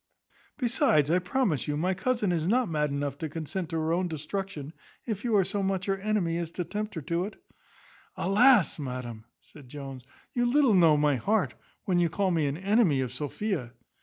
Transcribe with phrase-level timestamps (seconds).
[0.57, 4.07] Besides, I promise you, my cousin is not mad enough to consent to her own
[4.07, 4.73] destruction,
[5.05, 7.35] if you are so much her enemy as to tempt her to it."
[8.17, 10.03] "Alas, madam!" said Jones,
[10.33, 11.53] "you little know my heart,
[11.85, 13.73] when you call me an enemy of Sophia."